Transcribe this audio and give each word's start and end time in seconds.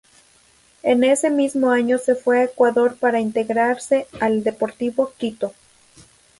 En 0.81 1.03
ese 1.03 1.29
mismo 1.29 1.69
año 1.69 1.99
se 1.99 2.15
fue 2.15 2.39
a 2.39 2.43
Ecuador 2.45 2.97
para 2.99 3.19
integrarse 3.19 4.07
al 4.19 4.41
Deportivo 4.43 5.13
Quito. 5.19 5.53